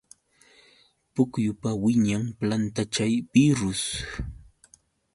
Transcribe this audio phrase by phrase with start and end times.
[1.13, 3.81] Pukyupa wiñaq planta chay birrus.